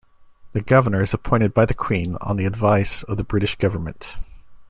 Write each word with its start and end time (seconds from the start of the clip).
The 0.53 0.61
governor 0.61 1.03
is 1.03 1.13
appointed 1.13 1.53
by 1.53 1.67
the 1.67 1.75
Queen 1.75 2.15
on 2.21 2.35
the 2.35 2.47
advice 2.47 3.03
of 3.03 3.17
the 3.17 3.23
British 3.23 3.53
government. 3.53 4.17